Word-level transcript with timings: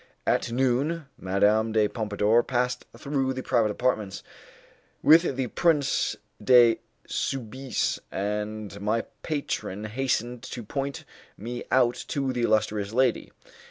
At 0.25 0.51
noon 0.51 1.05
Madame 1.15 1.71
de 1.73 1.87
Pompadour 1.87 2.41
passed 2.41 2.85
through 2.97 3.33
the 3.33 3.43
private 3.43 3.69
apartments 3.69 4.23
with 5.03 5.35
the 5.35 5.45
Prince 5.45 6.15
de 6.43 6.79
Soubise, 7.07 7.99
and 8.11 8.81
my 8.81 9.01
patron 9.21 9.83
hastened 9.85 10.41
to 10.41 10.63
point 10.63 11.05
me 11.37 11.65
out 11.69 12.03
to 12.07 12.33
the 12.33 12.41
illustrious 12.41 12.91
lady. 12.93 13.31